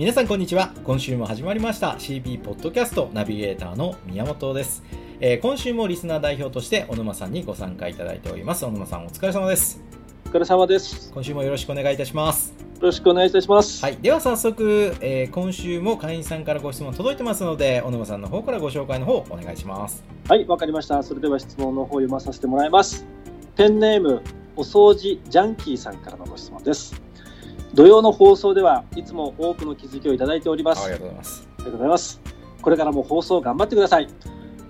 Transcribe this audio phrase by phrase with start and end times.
[0.00, 4.82] 皆さんこんにちは今週も始まりました CB ポッドキャストナビゲーターの宮本です、
[5.20, 9.78] えー今週もリスナー代表として小沼さんにご参加いただいております小沼さんお疲れ様です
[10.24, 11.12] お疲れ様です。
[11.12, 13.84] 今週もよろしくお願いいたしますよろしくお願いいたします。
[13.84, 21.02] はい、では早速、えー今週も会員さんからご質問届いてますので小沼さんの方からご紹介の方お願いしますはい、わかりました。
[21.02, 23.04] それでは質問の方を読まさせてもらいます。
[23.54, 24.22] ペンネーム、
[24.56, 27.09] お掃除ジャンキーさんからのご質問です。
[27.74, 30.84] 土曜の放送ではいつも多くの気づきをいただいております。
[30.84, 32.20] ありがとうございますありがとうございます。
[32.62, 34.08] これからも放送頑張ってください。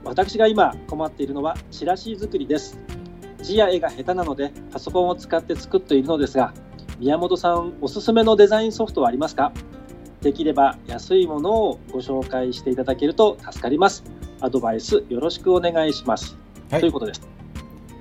[0.05, 2.79] 私が今困っているのはチラシ作りです。
[3.43, 6.53] 字や絵が下手なのでパソコンを使って作っているのですが、
[6.99, 9.53] 宮本さんおすすめのデザインソフトはありますか？
[10.21, 14.05] できれば安いものをご紹介していただけると助かります。
[14.41, 16.37] アドバイスよろしくお願いします。
[16.71, 17.23] はいということです。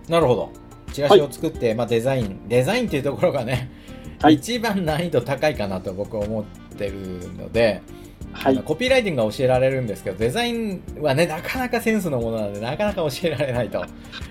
[0.09, 0.49] なるほど
[0.91, 3.71] チラシを作って、まあ、デザインデザインっていうところがね、
[4.21, 6.43] はい一番難易度高いかなと僕は思っ
[6.77, 6.93] てる
[7.37, 7.81] ので、
[8.33, 8.57] はい。
[8.63, 13.79] コピーライティングが教えられるんですけどデザインはねなかなかセンスのものなのでなかなか教えられないと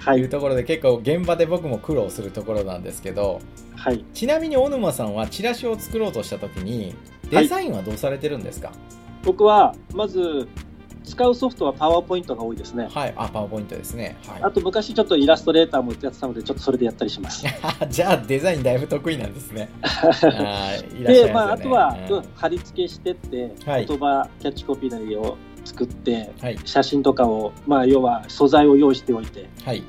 [0.00, 0.25] はいい。
[0.25, 3.41] うところで結構現場で僕も苦労するところなんですけど
[3.77, 4.05] はい。
[4.12, 6.94] ちなみに小沼さんはチラシを作ろうとした時に
[7.31, 8.72] デザインはどうされてるんですか？
[9.25, 10.48] 僕は、まず、
[11.08, 12.88] 使うソフトはパワーポイントが多いですね。
[12.92, 14.16] はい、あパワーポイントですね。
[14.26, 14.42] はい。
[14.42, 17.44] あと昔ちょっとイラストレーターもやってたので、ちょっとそれでやったりします。
[17.90, 19.68] じゃあデザインだいぶ得意なんですね。
[19.82, 21.14] あーいらっしゃいますよね。
[21.26, 22.16] で、まあ、あとは、うん。
[22.16, 23.86] うん貼り付けしてって、はい。
[23.86, 26.58] 言葉、キャッチコピーなりを作って、はい。
[26.64, 29.82] 写真とかを、まあ、要は素材を用意しておいて、はい。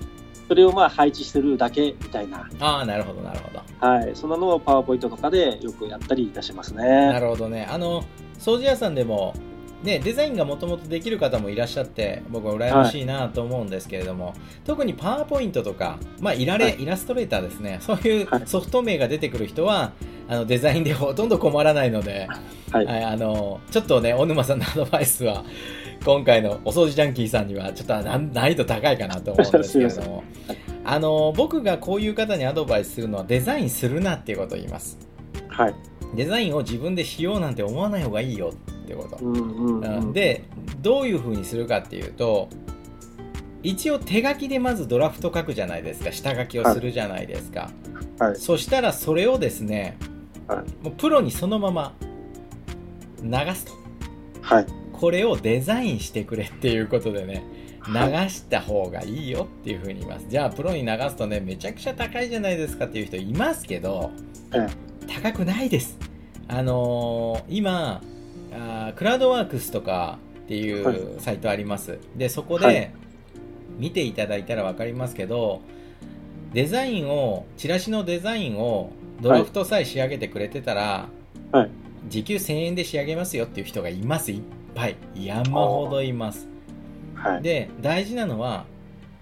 [0.48, 3.88] それをまあ配置してるだけみたいな、ああなるほどなるほど。
[3.88, 7.20] はい、そんなのをパワーポイントとかでよくやったりいたしますなね。
[7.20, 7.68] るほどね。
[7.70, 8.02] あの、
[8.40, 9.36] 掃除屋さんでも、
[9.84, 14.34] ね、デザインがもともとできる方もいらっしゃって、僕は羨ましいなと思うんですけれども、
[14.66, 16.84] 特にパワーポイントとか、まあ、いられ、はい。
[16.84, 18.44] イラストレーターですね、そういうはい。
[18.46, 19.94] ソフト名が出てくる人は、
[20.28, 22.28] あのデザインでほとんど困らないので、
[22.72, 22.86] はい。
[22.86, 25.46] はいあのちょっとね、小沼さんのアドバイスは、
[26.04, 30.24] 今回のお掃除ジャンキーさんには、ちょっと難難易度高いかなと思うんですけれども、
[30.84, 34.98] あの僕がこういう方にアドバイスするのは、デザインするなっていうことを言います。
[35.48, 35.74] はい。
[36.16, 38.52] デザインを自分でしようなんて思わない方がいいよ
[38.94, 39.24] ってこと。
[39.24, 40.14] う、んうんうん。
[40.14, 40.44] で
[40.82, 42.50] どういう風にするかっていうと
[43.62, 46.12] 一応手書きでまずドラフト書くじゃないですか。
[46.12, 47.70] 下書きをするじゃないですか、
[48.18, 48.36] はい。
[48.38, 49.98] そしたらそれをですね、
[50.48, 50.84] はい。
[50.84, 51.94] もうプロにそのまま
[53.22, 53.74] 流すと。
[54.42, 54.66] はい。
[54.94, 57.44] これをデザインしてくれっていうことでね
[57.88, 60.26] 流はいした方がいいよっていう風に言います。
[60.30, 64.12] じゃあプロに流すとねめちゃくちゃ高いじゃないですかっていう人いますけど、
[64.54, 64.68] え。
[65.08, 65.98] 高くないです。
[66.48, 68.02] あのー今
[68.52, 70.96] あークラウドワークスとかっていはい。
[70.98, 72.92] うサイトあります、でそこはで
[73.78, 75.62] 見ていただいたら分かりますけど
[76.54, 81.10] デザインをチラシのデザインをドラフトさえ仕上げてくれてたら、
[81.52, 81.70] はい。
[82.08, 84.32] 時給1000円で仕上げますよっていう人がいます。
[84.32, 84.42] いっ
[84.74, 84.96] ぱい。
[85.16, 86.48] 山ほどいます。
[87.14, 87.42] はい。
[87.42, 88.66] で大事なのは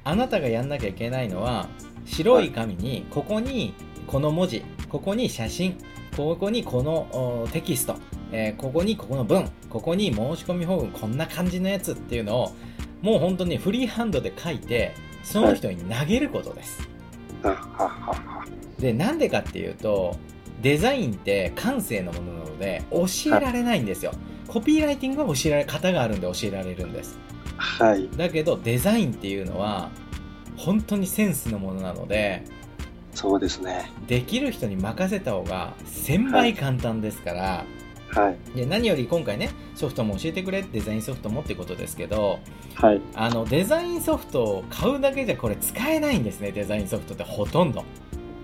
[0.03, 1.67] あなたがやんなきゃいけないのは
[2.05, 3.73] 白い紙にここに
[4.05, 5.77] この文字ここに写真
[6.17, 7.95] ここにこのおテキスト、
[8.31, 12.55] えーここにここの文ここに申し込みフォームこんな感じのやつっていうのを
[13.03, 16.89] もう本当にフリーハンドで書いてその人に投げることです、
[18.79, 20.17] でなんでかっていうと
[20.63, 23.05] デザインって感性のものなので教
[23.37, 24.11] えられないんですよ、
[24.47, 27.19] コピーライティングは教えられ方があるんで教えられるんです。
[27.57, 28.09] はい。
[28.17, 29.91] だけどデザインっていうのは
[30.55, 32.43] 本当にセンスのものなので
[33.17, 33.91] そうですね。
[34.05, 37.65] できる人に任せた方が1000倍簡単ですから、
[38.09, 38.37] はい。
[38.55, 42.37] で何より今回ねソフトも教えてくれデザインソフトもってことですけど
[42.75, 43.01] はい。
[43.15, 47.83] あのデザインソフトを買うだけじゃこれ使えないんですねデザインソフトってほとんど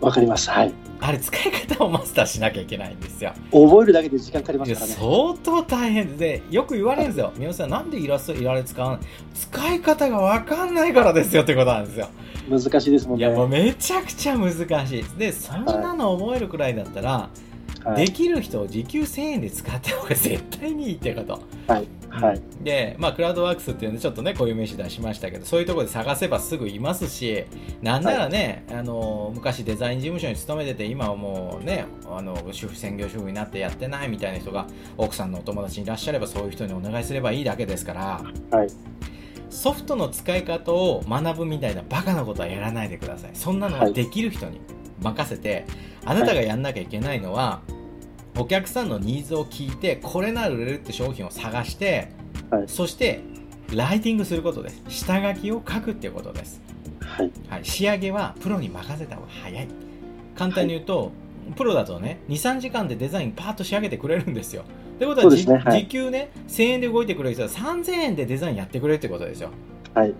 [0.03, 0.49] わかります。
[0.49, 0.73] はい。
[1.05, 4.93] あれ使い方をマスターしなきゃいけないんですよ覚えるだけで時間かかりますからね。
[4.93, 8.99] 相当大変でよく言われるんですよ皆さんなんでイラストいられ使わない
[9.33, 12.07] 使い方が分かんないからですよってことなんですよ
[12.49, 13.25] 難しいですもんね。
[13.25, 14.53] いやもうめちゃくちゃ難
[14.87, 17.53] しいでそんなの覚えるくらいだったら、はい
[17.97, 21.87] できる人を時給1000円で使った方が絶対にいいってことはい。
[22.13, 22.41] はい。
[22.61, 27.45] で、まあ、クラウドワークスっていうのでちょっとねこういう名詞出しましたけどそういうところで探せばすぐいますし
[27.81, 34.67] なんならね、あの昔デザイン事務所に勤めてて今はもうねあの主婦専業主婦になってやってないみたいな人が
[34.97, 38.21] 奥さんのお友達にいらっしゃればそういう人にお願いすればいいだけですから
[38.51, 38.67] はい。
[39.49, 44.59] ソフトの使い方を学ぶみたいなバカなことはやらないでくださいそんなのはできる人に
[45.03, 45.65] 任せて、
[46.05, 47.61] あなたがやんなきゃいけないのは、
[48.37, 52.09] お客さんのニーズを聞いてこれなら売れるって商品を探して、
[52.49, 52.67] はい。
[52.67, 53.21] そして
[53.73, 54.81] ライティングすることです。
[54.89, 56.61] 下書きを書くっていうことです、
[56.99, 57.31] はい。
[57.49, 59.67] はい、仕上げはプロに任せた方が早い。
[60.35, 61.11] 簡単に言うと、
[61.55, 64.63] プロだとね23時間でデザインパーッと仕上げてくれるんですよ。
[64.95, 65.57] ってことは、ね。
[65.57, 65.81] はい。
[65.83, 69.49] 時給ね1000円で動いてくれる人は3000円でデザインやってくれるってことですよ。
[69.93, 70.13] はい。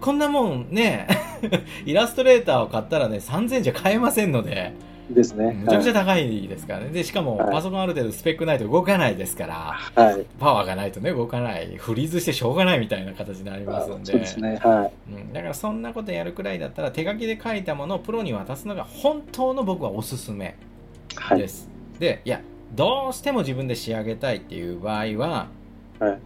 [0.00, 1.06] こんなもんね
[1.86, 4.74] イラストレーターを買ったらね3000円じゃ買えませんので
[5.10, 5.52] ですね。
[5.52, 10.14] むちゃくちゃ高いですからねでしかもはいパソコンある程度スペックないと動かないですからはい。
[10.14, 10.26] はい。
[10.38, 14.58] パワーがないとね動かないフリーズしてしょうがないみたいな形になりますんでそうですね。
[14.62, 20.56] はうん、だからそんなことやるくらいだったら手書きで書いたものをプロに渡すのが本当の僕はおすすめ
[21.12, 21.16] い。
[21.16, 21.38] はい。
[21.38, 21.68] です、
[21.98, 22.40] でいや
[22.74, 25.48] どうしても自分で仕上げたいっていう場合は
[25.98, 26.18] はい。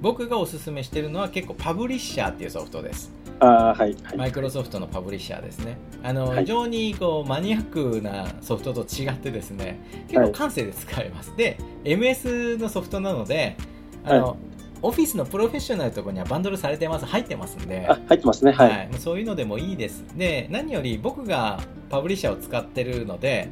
[0.00, 3.96] 僕がおすすめしてるのは結構パブリッシャーっていうソフトですああ、はい。
[4.02, 4.16] はい。
[4.16, 13.56] マイクロソフトのパブリッシャーですねあの、はい非常にこうマニアックなソフトと違ってですね結構感性で使えます、で MS のソフトなので
[14.04, 14.36] あの、
[14.82, 18.52] オフィスのプロフェッショナルのところにはバンドルされてます入ってますんであ、入ってますね。
[18.52, 18.64] は。
[18.64, 20.04] はいい、もうそういうのでもいいです。
[20.16, 21.60] で、何より僕が
[21.90, 23.48] パブリッシャーを使ってるので、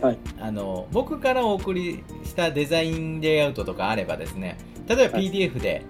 [0.00, 5.82] はいあの僕からお送りしたデザインレイアウトとかあればですね、例えばはい PDF で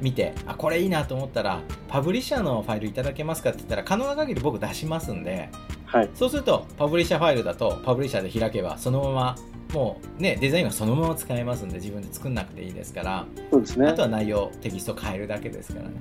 [0.00, 5.50] 見て、あ、これいいなと思ったら、パブリッシャーのファイルいただけますかって言ったら、可能な限り僕出しますんで、
[5.84, 6.10] はい。
[6.14, 9.36] そうすると、パブリッシャーファイルだと、パブリッシャーで開けば、そのまま、
[9.74, 13.88] もうね、デザインはそのまま使えますんで、自分で作んなくていいですから、そうですね。
[13.88, 15.94] あとは内容、テキスト変えるだけですからね。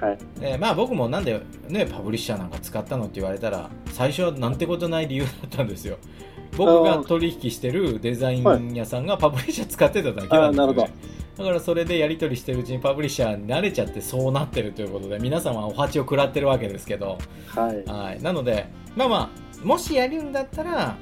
[0.00, 0.18] はい。
[0.40, 5.98] でまあ僕もなんで、ね、パブリッシャーなんか使ったのって言われたら最初はなんてことない理由だったんですよ
[6.56, 10.88] 僕が取引してるデザイン屋さんがパブリッシャー使ってただけなんですよ、ねあーなるほ
[11.40, 17.16] だからそれでやり取りしてるうちにパブリッシャーに慣れちゃってそうなってるということで皆様はお鉢を食らってるわけですけど、
[17.46, 17.84] はい。
[17.86, 19.32] はい、なのでまあま
[19.62, 20.96] あもしやるんだったら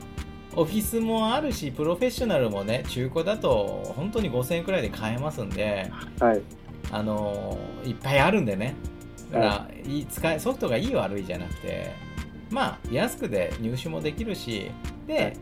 [0.54, 5.90] オフィスもあるしプロフェッショナルもね中古だと本当に5000円くらいで買えますんで
[6.20, 6.42] はい。
[6.92, 8.76] あのーいっぱいあるんでね。
[9.32, 11.92] だから、いい使いソフトがいい悪いじゃなくて
[12.50, 14.70] まあ安くで入手もできるし
[15.06, 15.36] で、はい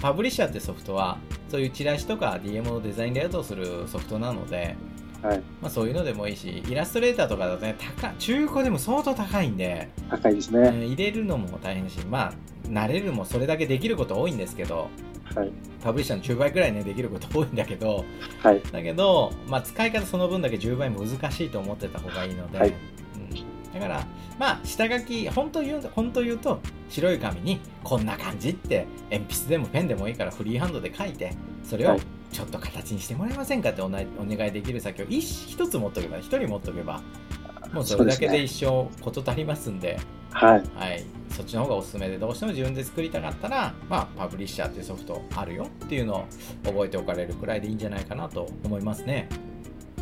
[0.00, 1.18] パブリッシャーってソフトは
[1.48, 4.76] そういうチラシとか DM のデザインレイアウトをするソフトなので、
[5.22, 5.38] はい。
[5.60, 10.60] まあ、そういうのでもいいしイラストレーターとかだとね高中古でも相当高いんで、高いですね。
[10.68, 12.32] うん入れるのも大変だしまあ
[12.68, 14.88] 慣れるもそれだけできること多いんですけど
[15.34, 15.52] はい。
[15.82, 18.04] パブリッシャーの10倍くらいねできること多いんだけど
[18.42, 18.62] はい。
[18.72, 24.06] だけど、まあ、使い方その分だけ10倍難しいと思ってた方がいいので、はいうん、だから、
[24.38, 32.00] まあ、下書き本当言う本当言うと白い紙にこんな感じって鉛筆でもペンでもいいからフリーハンドで書いてそれをはい
[32.30, 34.06] ちょっと形にしてもらえませんかってお願
[34.46, 37.00] いできる先を一一つ持っとけば一人持っとけば
[37.72, 39.98] もうそれだけで一生事足りますんで
[40.30, 40.62] はい。
[40.76, 46.26] はい、そっちの方がおすすめでどうしても自分で作りたかったら、まあ、パブリッシャーっていうソフトあるよっていうのを
[46.64, 49.28] 覚えておかれるくらいでいいんじゃないかなと思いますね。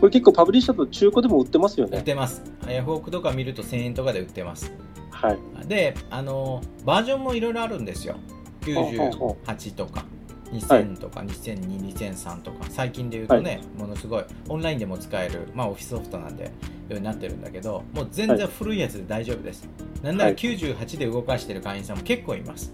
[0.00, 2.02] これ結構パブリッシャーと中古でも売ってますよ売っね。
[2.02, 2.42] てます。
[2.68, 4.72] ヤフオクとか見ると1000円とかで売ってます。
[5.10, 5.38] はい。
[5.66, 8.16] で、あの、バージョンもいろいろあるんですよ。
[8.62, 10.04] 98とか。
[10.52, 16.50] 2000とか2002、2003とか最近で言うとね、ものすごいオンラインでも使える、まあ、オフィスソフトなんでよ
[16.90, 19.68] うになってるんだけどもう全然古いやつで大丈夫です、
[20.02, 22.72] なんならはい98で動かしてる会員さんも結構います、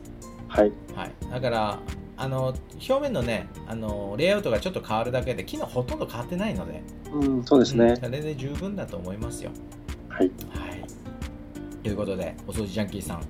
[0.49, 0.73] はい。
[0.95, 1.79] はい、だから
[2.17, 2.55] あの
[2.89, 6.83] 表面のねあのレイアウトがちょっと変わるだけで機能ほとんど変わってないので
[7.13, 7.85] うん、そうですね。
[7.87, 9.51] うんそれで十分だと思いますよ
[10.09, 10.31] はい。
[10.51, 10.85] はい
[11.83, 13.23] ということでお掃除ジャンキーさん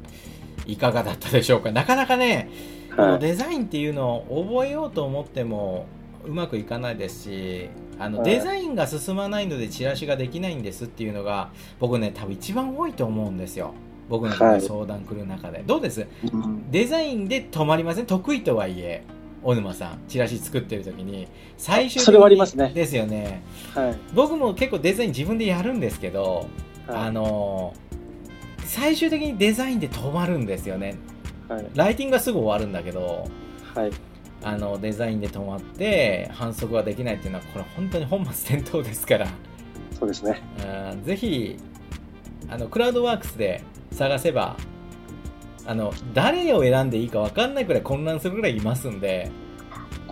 [0.67, 1.73] いかがだったでしょうか？
[1.73, 2.51] なかなかね、
[2.97, 3.19] はい。
[3.19, 5.87] デザインっていうのを覚えようと思っても
[6.25, 7.69] うまくいかないですし
[7.99, 13.75] あのはいデザインが進まないのでチラシができないんですっていうのが僕ね多分一番多いと思うんですよ
[14.13, 14.61] 僕のはい。
[14.61, 16.07] 相談来る中で、どうです？
[16.31, 16.71] うん。
[16.71, 18.07] デザインで止まりません？
[18.07, 19.05] 得意とはいえ
[19.43, 20.01] 小沼さん。
[20.07, 21.29] チラシ作ってる時に。
[21.57, 22.73] 最終それはありますね。
[22.75, 23.43] ですよね。
[23.75, 23.97] はい。
[24.13, 26.47] 僕も結構デザイン自分でやるんですけど、
[26.87, 27.13] あはい。
[27.13, 27.73] の
[28.67, 30.97] 最終的にデザインで止まるんですよね。
[31.49, 31.67] はい。
[31.75, 33.27] ライティングがすぐ終わるんだけど
[33.75, 33.91] はい。
[34.43, 39.29] あのデザインで止まって反則ができないっていうのはこれ本当に本末転倒ですから。
[39.99, 40.43] そうですね。
[40.93, 41.57] うんぜひ
[42.51, 44.57] あのクラウドワークスで探せば
[45.67, 49.31] あの誰を選んでいいか分かんないくらい混乱するぐらいいますんで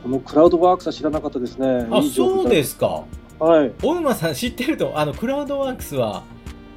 [0.03, 1.87] このクラウドワークスは知らなかったですね。
[1.91, 3.05] あそうですか
[3.39, 3.73] はい。
[3.83, 6.23] 小沼さん知ってるとあのクラウドワークスは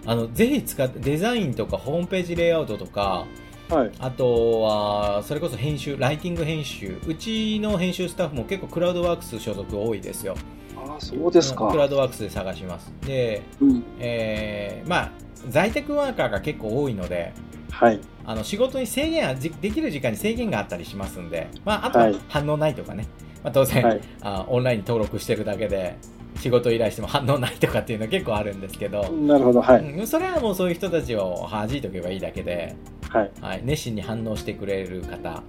[0.06, 3.26] あのぜひ使ってデザインとかホームページレイアウトとか
[3.70, 3.92] はい。
[4.00, 10.36] あとはそれこそ編集ライティング編集うちの編集スタッフも結構クラウドワークス所属多いですよ
[10.78, 11.70] ああ、そうですか。
[11.70, 13.84] クラウドワークスで探しますで、うん。
[14.00, 15.12] えーまあ
[15.50, 17.34] 在宅ワーカーが結構多いので
[17.70, 18.00] はい。
[18.26, 23.08] あの仕事に制限できる時間に制限があったりしますんで、まあ、あとははい反応ないとかね、
[23.44, 24.02] まあ、当然、はい。
[24.22, 25.98] あオンラインに登録してるだけで
[26.40, 29.62] 仕事依頼しても反応ないとかっていうのは結構あるんですけど、なるほど。
[29.62, 29.82] はい。
[29.82, 32.76] うんそれはもうそういう人たちを弾いておけばいいだけで、
[33.10, 33.32] はい。
[33.42, 35.44] はい、熱心に反応してくれる方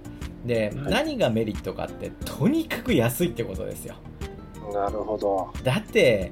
[0.45, 3.95] で、はい何がメリットかってとにかく安いってことですよ
[4.75, 5.51] なるほど。
[5.63, 6.31] だって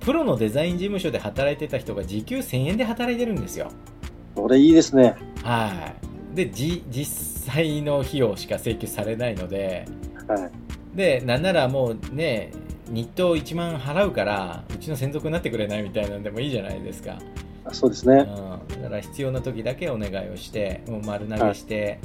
[0.00, 3.68] プロのデザイン事務所で働いてた人が時給1000円で働いてるんですよ
[4.34, 5.14] これいいですね。
[5.42, 5.92] は
[6.32, 9.84] いでじ実際の費用しか請求されないので
[10.26, 10.50] はい。
[10.94, 12.52] でなんならもうね
[12.88, 17.18] 日当1万払うからうちの専属になってくれないみたいなんでもいいじゃないですか、
[17.64, 18.26] あそうですね。
[18.72, 22.00] うん、だから必要な時だけお願いをしてもう丸投げして、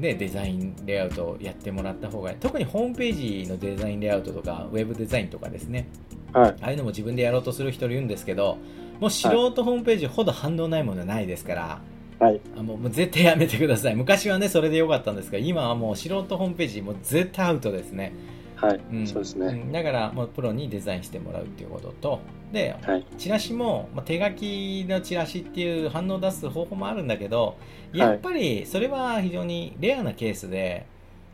[0.00, 5.88] でデザインレイアウトをやってもらった方が特にホームページのデザインレイアウトとかウェブデザインとかですね
[6.32, 6.50] はい。
[6.60, 8.58] ああいうのも自分でやろうとする人いるんですけど
[9.00, 11.80] もう素人ホームページほど反応ないものはないですから、
[12.18, 12.40] はい。
[12.56, 18.12] あもうもう絶対やめてください昔はねそれでよかったんですが今はもう素人ホームページもう絶対アウトですね
[18.60, 18.80] はい。
[18.92, 19.46] うんそうですね。
[19.46, 22.20] うんだからもうプロにデザインしてもらうっていうことと
[22.52, 23.06] ではい。
[23.16, 27.56] チラシも、まあ、手書きのチラシっていう反応を出す方法もあるんだけど
[27.92, 30.86] やっぱりそれは非常にレアなケースで、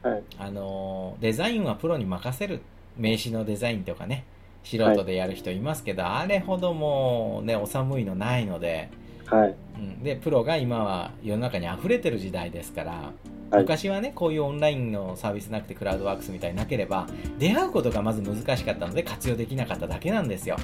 [0.03, 0.23] はい。
[0.39, 2.61] あのデザインはプロに任せる
[2.97, 4.25] 名刺のデザインとかね
[4.63, 8.89] 素人でやる人いますけど、あれほどもうねお寒いのないので、
[9.27, 9.55] はい。
[9.77, 13.13] うん、でプロが今は世の中に溢れてる時代ですから、
[13.55, 13.63] はい。
[13.63, 17.07] 昔はねこういうオンラインのサービスなくてクラウドワークスみたいになければ
[17.39, 20.57] 出会うことがまず難しかったので活用できなかっただけなんですよ、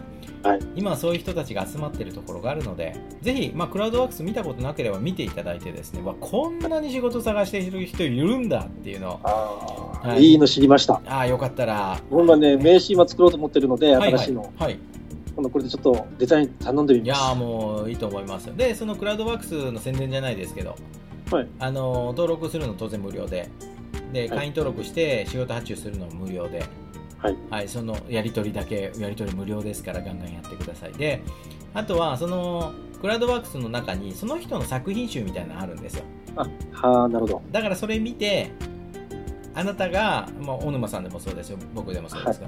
[0.43, 0.61] はい。
[0.77, 10.25] 今はそういう人たちが集まってるところがあるのでぜひ、まあ、クラウドワークス見たことなければ見ていただいてですねわこんなに仕事探している人いるんだっていうのをああ、はい。
[10.25, 11.01] いいの知りました。
[11.07, 12.01] ああよかったら。
[12.11, 14.53] 僕はね、名刺今作ろうと思ってるので、はい新しいの。
[14.59, 14.79] はい。
[15.35, 17.25] 今度これでちょっとデザイン頼んでみいやます。
[17.33, 20.77] ーもういいと思いますでそのクラウドワークスの宣伝じゃないですけど
[21.31, 21.49] はい。
[21.59, 23.49] あの登録するの当然無料で。
[24.13, 24.29] ではい。
[24.31, 26.65] 会員登録して仕事発注するのも無料で、
[27.51, 27.69] はい。
[27.69, 30.93] そのやり取りだけやり取り無料ですからガンガンやってください。
[30.93, 31.23] で
[31.75, 36.05] あとはそのクラウドワークスの中にその人の作品集みたいなのあるんですよ。
[36.37, 37.43] あ、はあ、なるほど。
[37.51, 38.51] だからそれ見て
[39.55, 41.59] あなたが、まあ、小沼さんでもそうですよ。
[41.75, 42.47] 僕でもそうですが、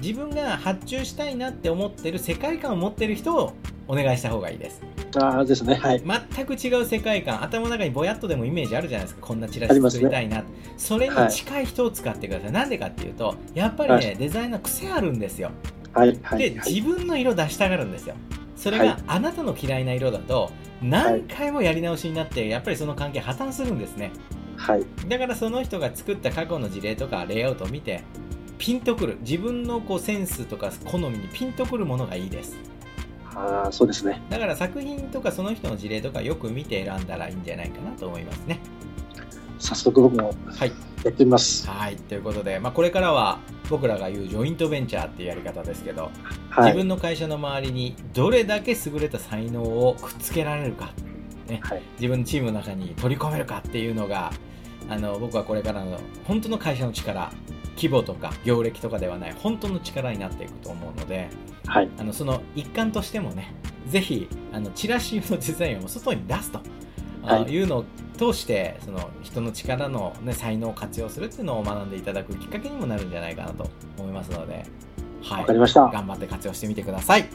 [0.00, 3.54] 自分が発注したいなって思ってる世界観を持ってる人を
[3.88, 4.80] お願いした方がいいです
[5.18, 5.74] ああ、ですね。
[5.74, 6.02] はい。
[6.34, 7.42] 全く違う世界観。
[7.42, 9.26] 頭の中にぼやっとでもイメージあるじゃないですか。
[9.26, 10.44] こんなチラシ作りたいな、
[10.76, 14.16] それに近い人を使ってください、なんでかっていうとやっぱりね、はい。
[14.16, 15.50] デザインの癖あるんですよ。
[15.92, 16.18] はい。
[16.22, 16.38] はい。
[16.38, 16.72] で、はい。
[16.72, 18.14] 自分の色出したがるんですよ。
[18.56, 18.96] それがはい。
[19.06, 20.50] あなたの嫌いな色だと
[20.82, 24.10] 何回もやり直しになってやっぱりその関係破綻するんですね。
[24.56, 24.84] はい。
[25.08, 28.02] だからその人が作った過去の事例とかレイアウトを見て
[28.56, 29.18] ピンとくる。
[29.20, 32.56] 自分のこうセンスとか好みにピンとくるものがいいです
[33.34, 34.22] ああ、そうですね。
[34.30, 38.60] だから作品とかその人の事例とかよく見て選んだらいいんじゃないかなと思いますね
[39.58, 40.72] 早速僕もはい
[41.04, 41.68] やってみます。
[41.68, 43.38] はいということで、まあ、これからは
[43.68, 46.10] 僕らが言うジョイントベンチャーっていうやり方ですけど、
[46.50, 46.64] はい。
[46.66, 50.92] 自分の会社の周りにどれだけ優れた才能をくっつけられるか、
[51.46, 51.82] ね、はい。
[51.96, 54.32] 自分のチームの中に取り込めるかっていうのが
[54.88, 57.32] あの僕はこれからの本当の会社の力
[57.76, 61.28] 規模とか業歴とかではない本当の力になっていくと思うので
[61.66, 61.90] はい。
[61.98, 63.52] あのその一環としてもね
[63.88, 66.60] ぜひあのチラシのデザインを外に出すと、
[67.22, 67.84] あはいいうのを
[68.16, 74.64] 通してその人の力の、ね、才能を活用するっていうのを学んでいただくきっかけにもなるんじゃないかなと思いますので、
[75.22, 75.82] はわかりました。
[75.88, 77.28] 頑張って活用してみてください。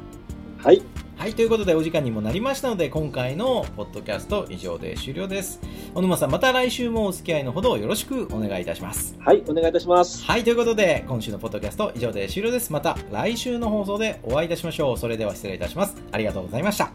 [0.58, 0.82] はい。
[1.20, 5.60] はい、ということでお時間にもなりましたので、今回のポッドキャスト以上で終了です。
[5.94, 9.18] 小沼さん、また来週もお付き合いのほどよろしくお願いいたします。
[9.20, 9.44] はい。
[9.50, 10.24] お願いいたします。
[10.24, 12.72] はい、ということで、今週のポッドキャスト以上で終了です。
[12.72, 14.98] また来週の放送でお会いいたしましょう。
[14.98, 16.02] それでは失礼いたします。
[16.14, 16.90] ありがとうございました。